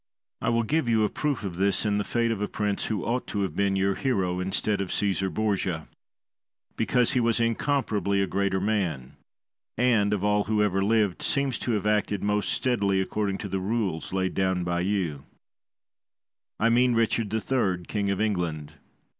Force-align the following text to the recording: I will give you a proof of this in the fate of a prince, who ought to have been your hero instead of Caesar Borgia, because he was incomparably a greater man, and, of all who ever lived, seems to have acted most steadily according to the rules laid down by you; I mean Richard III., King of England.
I 0.41 0.49
will 0.49 0.63
give 0.63 0.89
you 0.89 1.03
a 1.03 1.09
proof 1.09 1.43
of 1.43 1.57
this 1.57 1.85
in 1.85 1.99
the 1.99 2.03
fate 2.03 2.31
of 2.31 2.41
a 2.41 2.47
prince, 2.47 2.85
who 2.85 3.05
ought 3.05 3.27
to 3.27 3.41
have 3.43 3.55
been 3.55 3.75
your 3.75 3.93
hero 3.93 4.39
instead 4.39 4.81
of 4.81 4.91
Caesar 4.91 5.29
Borgia, 5.29 5.87
because 6.75 7.11
he 7.11 7.19
was 7.19 7.39
incomparably 7.39 8.19
a 8.19 8.25
greater 8.25 8.59
man, 8.59 9.15
and, 9.77 10.11
of 10.11 10.23
all 10.23 10.45
who 10.45 10.63
ever 10.63 10.83
lived, 10.83 11.21
seems 11.21 11.59
to 11.59 11.73
have 11.73 11.85
acted 11.85 12.23
most 12.23 12.49
steadily 12.51 12.99
according 12.99 13.37
to 13.37 13.47
the 13.47 13.59
rules 13.59 14.11
laid 14.11 14.33
down 14.33 14.63
by 14.63 14.79
you; 14.79 15.23
I 16.59 16.69
mean 16.69 16.95
Richard 16.95 17.31
III., 17.31 17.83
King 17.87 18.09
of 18.09 18.19
England. 18.19 18.73